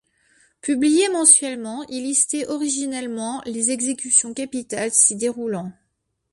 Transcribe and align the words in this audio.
Publié 0.63 1.07
mensuellement, 1.09 1.83
il 1.87 2.01
listait 2.05 2.47
originellement 2.47 3.39
les 3.45 3.69
exécutions 3.69 4.33
capitales 4.33 4.89
s'y 4.89 5.15
déroulant. 5.15 5.71